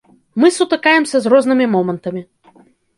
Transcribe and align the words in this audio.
Мы 0.43 0.49
сутыкаемся 0.57 1.17
з 1.27 1.33
рознымі 1.37 1.71
момантамі. 1.77 2.21